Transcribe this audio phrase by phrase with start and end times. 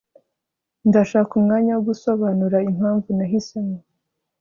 [0.89, 3.77] ndashaka umwanya wo gusobanura impamvu nahisemo